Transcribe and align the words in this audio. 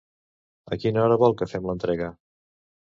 A 0.75 0.79
quina 0.85 1.03
hora 1.03 1.21
vol 1.25 1.37
que 1.43 1.51
fem 1.53 1.69
l'entrega? 1.71 2.13